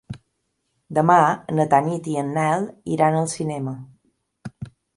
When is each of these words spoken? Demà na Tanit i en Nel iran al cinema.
Demà 0.97 1.17
na 1.59 1.67
Tanit 1.75 2.09
i 2.13 2.17
en 2.23 2.33
Nel 2.39 2.67
iran 2.97 3.21
al 3.21 3.31
cinema. 3.37 3.75